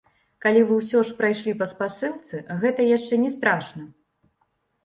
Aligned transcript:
Калі 0.43 0.61
вы 0.69 0.77
ўсё 0.77 0.99
ж 1.09 1.17
прайшлі 1.19 1.53
па 1.59 1.67
спасылцы, 1.73 2.39
гэта 2.65 2.89
яшчэ 2.97 3.21
не 3.27 3.31
страшна. 3.37 3.87